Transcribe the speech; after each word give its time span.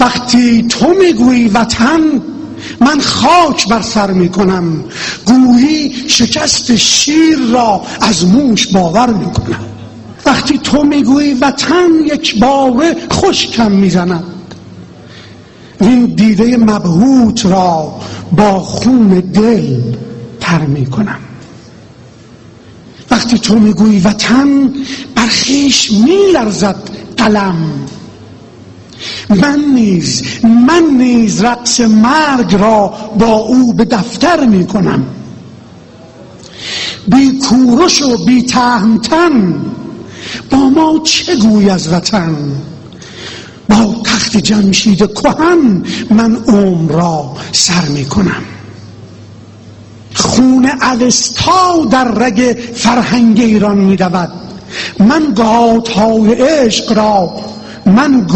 وقتی 0.00 0.62
تو 0.62 0.94
می‌گویی 1.00 1.48
وطن 1.48 2.00
من 2.80 3.00
خاک 3.00 3.68
بر 3.68 3.82
سر 3.82 4.10
می‌کنم. 4.10 4.84
گویی 5.26 6.08
شکست 6.08 6.76
شیر 6.76 7.38
را 7.38 7.82
از 8.00 8.26
موش 8.26 8.66
باور 8.66 9.10
می‌کنم. 9.10 9.64
وقتی 10.26 10.58
تو 10.58 10.82
می‌گویی 10.82 11.34
وطن 11.34 11.90
یک 12.04 12.40
باره 12.40 12.96
خشکم 13.12 13.72
می‌زند. 13.72 14.24
این 15.80 16.04
دیده 16.04 16.56
مبهوت 16.56 17.46
را 17.46 18.00
با 18.32 18.60
خون 18.60 19.08
دل 19.08 19.80
تر 20.40 20.60
می‌کنم. 20.60 21.20
وقتی 23.10 23.38
تو 23.38 23.58
می‌گویی 23.58 24.00
وطن 24.00 24.72
برخیش 25.14 25.92
میلرزد 25.92 26.90
قلم. 27.16 27.56
من 29.30 29.60
نیز 29.74 30.22
من 30.44 30.82
نیز 30.98 31.44
رقص 31.44 31.80
مرگ 31.80 32.54
را 32.54 32.94
با 33.18 33.36
او 33.36 33.74
به 33.74 33.84
دفتر 33.84 34.46
می 34.46 34.66
کنم 34.66 35.06
بی 37.08 37.38
کورش 37.38 38.02
و 38.02 38.24
بی 38.24 38.42
تهمتن 38.42 39.54
با 40.50 40.58
ما 40.58 41.00
چه 41.04 41.36
گوی 41.36 41.70
از 41.70 41.92
وطن؟ 41.92 42.36
با 43.68 44.02
تخت 44.04 44.36
جمشید 44.36 44.98
کهن 44.98 45.82
من 46.10 46.36
عمر 46.36 46.92
را 46.92 47.36
سر 47.52 47.88
می 47.88 48.04
کنم 48.04 48.42
خون 50.14 50.70
اوستا 50.82 51.84
در 51.90 52.04
رگ 52.04 52.56
فرهنگ 52.74 53.40
ایران 53.40 53.78
می 53.78 53.96
دود 53.96 54.32
من 54.98 55.34
های 55.96 56.34
عشق 56.34 56.92
را 56.92 57.30
من 57.88 58.26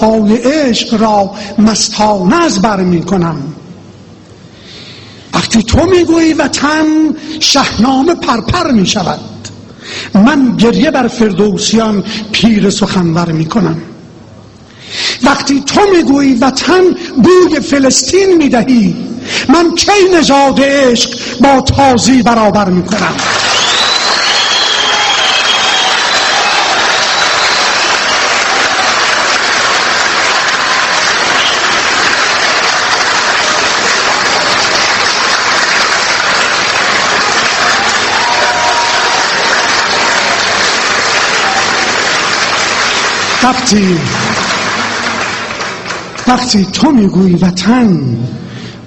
های 0.00 0.36
عشق 0.36 1.00
را 1.00 1.34
مستانه 1.58 2.44
از 2.44 2.62
بر 2.62 2.80
می 2.80 3.02
کنم. 3.02 3.36
وقتی 5.34 5.62
تو 5.62 5.86
می‌گویی 5.86 6.32
وطن 6.32 6.86
شهنامه 7.40 8.14
پرپر 8.14 8.70
می 8.70 8.86
شود. 8.86 9.20
من 10.14 10.56
گریه 10.56 10.90
بر 10.90 11.08
فردوسیان 11.08 12.04
پیر 12.32 12.70
سخنور 12.70 13.32
می 13.32 13.46
کنم. 13.46 13.82
وقتی 15.22 15.60
تو 15.60 15.80
می‌گویی 15.96 16.34
وطن 16.34 16.82
بوی 17.22 17.60
فلسطین 17.60 18.36
می‌دهی 18.36 18.96
من 19.48 19.74
کی 19.74 19.92
نژاد 20.14 20.60
عشق 20.60 21.10
با 21.40 21.60
تازی 21.60 22.22
برابر 22.22 22.70
می‌کنم 22.70 23.14
وقتی 43.42 43.98
وقتی 46.28 46.64
تو 46.64 46.90
می‌گویی 46.90 47.34
وطن 47.34 48.16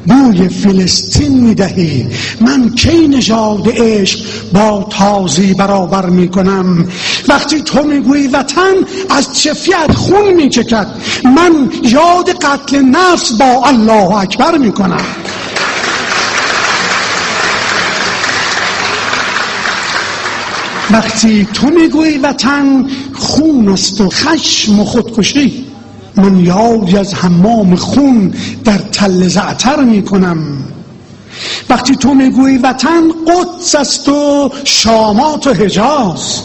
بوی 0.08 0.50
فلسطین 0.50 1.40
می‌دهی. 1.40 2.08
من 2.42 2.70
کی 2.70 3.08
نژاد 3.08 3.68
عشق 3.68 4.20
با 4.54 4.88
تازی 4.90 5.54
برابر 5.54 6.06
می‌کنم؟ 6.06 6.86
وقتی 7.28 7.62
تو 7.62 7.84
می‌گویی 7.84 8.28
وطن 8.28 8.74
از 9.10 9.38
چفیت 9.38 9.94
خون 9.96 10.34
میچکد؟ 10.34 10.88
من 11.24 11.70
یاد 11.84 12.30
قتل 12.30 12.82
نفس 12.82 13.32
با 13.32 13.62
الله 13.66 14.16
اکبر 14.16 14.58
می‌کنم. 14.58 15.06
وقتی 20.94 21.48
تو 21.54 21.68
می‌گویی 21.68 22.18
وطن 22.18 22.86
خون 23.14 23.70
است 23.70 24.02
و 24.02 24.10
خشم 24.10 24.80
و 24.80 24.86
خودکشی 24.86 25.66
من 26.16 26.40
یادی 26.40 26.98
از 26.98 27.14
حمام 27.14 27.76
خون 27.76 28.34
در 28.64 28.78
تل 28.78 29.28
زعتر 29.28 29.82
می‌کنم. 29.84 30.38
وقتی 31.70 31.96
تو 31.96 32.14
می‌گویی 32.14 32.58
وطن 32.58 33.02
قدس 33.28 33.76
است 33.76 34.10
و 34.10 34.50
شامات 34.64 35.48
و 35.48 35.54
حجاز 35.54 36.42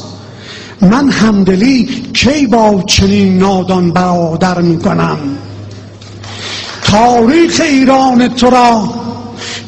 من 0.80 1.10
همدلی 1.10 2.02
کی 2.12 2.46
با 2.46 2.82
چنین 2.86 3.38
نادان 3.38 3.92
برادر 3.92 4.60
می‌کنم؟ 4.60 5.18
تاریخ 6.82 7.60
ایران 7.64 8.28
تو 8.28 8.50
را 8.50 8.94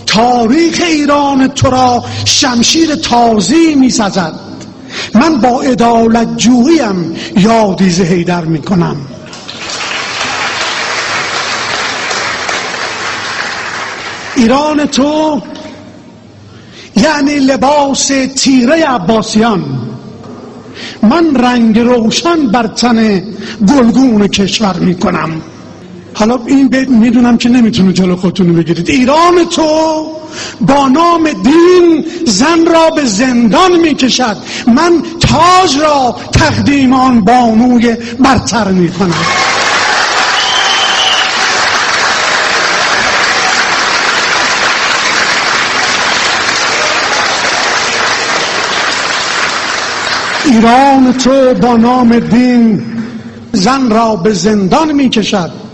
تاریخ 0.07 0.83
ایران 0.89 1.49
تو 1.49 1.71
را 1.71 2.05
شمشیر 2.25 2.95
تازی 2.95 3.75
میسزد 3.75 4.48
من 5.21 5.41
با 5.41 5.63
ادالت 5.63 6.37
جوییم 6.37 7.17
یادی 7.37 7.91
زهیدر 7.91 8.45
می‌کنم. 8.45 8.97
ایران 14.37 14.87
تو 14.87 15.43
یعنی 16.97 17.39
لباس 17.39 18.11
تیره 18.37 18.85
عباسیان. 18.85 19.65
من 21.03 21.37
رنگ 21.37 21.79
روشن 21.79 22.47
بر 22.47 22.67
تن 22.67 23.23
گلگون 23.69 24.27
کشور 24.27 24.77
می‌کنم. 24.77 25.43
حالا 26.19 26.39
این 26.47 26.87
می‌دونم 26.89 27.39
که 27.39 27.49
نمی‌تونه 27.49 27.93
جلو 27.93 28.17
خودتونو 28.17 28.53
بگیرید. 28.53 28.91
ایران 28.91 29.45
تو 29.51 30.07
با 30.61 30.89
نام 30.89 31.31
دین 31.33 32.05
زن 32.27 32.67
را 32.67 32.91
به 32.91 33.05
زندان 33.05 33.81
می‌کشد. 33.81 34.37
من 34.67 35.03
تاج 35.21 35.79
را 35.79 36.17
تقدیم 36.33 36.93
آن 36.93 37.21
بانوی 37.21 37.97
برتر 38.21 38.69
می‌کنم. 38.69 39.15
ایران 50.45 51.13
تو 51.13 51.55
با 51.55 51.77
نام 51.77 52.19
دین 52.19 52.83
زن 53.53 53.91
را 53.91 54.17
به 54.17 54.33
زندان 54.33 54.93
می 54.93 55.09
کشد 55.09 55.68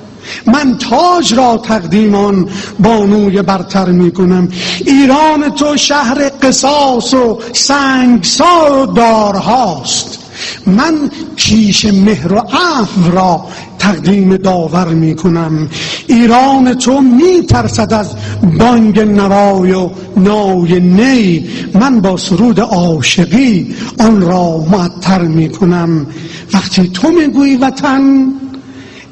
من 0.46 0.78
تاج 0.78 1.34
را 1.34 1.56
تقدیمان 1.56 2.48
بانوی 2.78 3.42
برتر 3.42 3.88
می 3.90 4.10
کنم. 4.10 4.48
ایران 4.86 5.50
تو 5.50 5.76
شهر 5.76 6.28
قصاص 6.28 7.14
و 7.14 7.40
سنگسار 7.52 8.72
و 8.72 8.86
دارهاست. 8.86 10.18
من 10.66 11.10
کیش 11.36 11.84
مهر 11.84 12.32
و 12.32 12.38
عفو 12.38 13.10
را 13.12 13.44
تقدیم 13.78 14.36
داور 14.36 14.88
می 14.88 15.16
کنم. 15.16 15.68
ایران 16.06 16.74
تو 16.74 17.00
می 17.00 17.46
ترسد 17.48 17.92
از 17.92 18.10
بانگ 18.58 19.00
نوای 19.00 19.72
و 19.72 19.90
نای 20.16 20.80
نی. 20.80 21.48
من 21.74 22.00
با 22.00 22.16
سرود 22.16 22.60
عاشقی 22.60 23.74
آن 24.00 24.20
را 24.20 24.58
معطر 24.58 25.22
می 25.22 25.48
کنم. 25.48 26.06
وقتی 26.54 26.88
تو 26.88 27.10
می‌گویی 27.10 27.56
وطن 27.56 28.32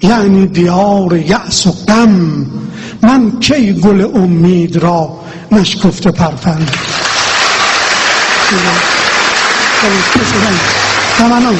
یعنی 0.02 0.46
دیار 0.46 1.16
یأس 1.16 1.66
و 1.66 1.72
غم. 1.72 2.46
من 3.02 3.38
کی 3.40 3.72
گل 3.72 4.08
امید 4.14 4.76
را 4.76 5.20
نشکفته 5.52 6.10
پرفند؟ 6.10 6.70
تمام 11.18 11.56